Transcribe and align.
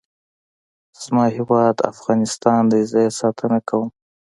زما 1.03 1.25
هیواد 1.35 1.77
افغانستان 1.91 2.61
دی. 2.71 2.81
زه 2.91 2.97
یې 3.05 3.09
ساتنه 3.19 3.59
کوم. 3.67 3.87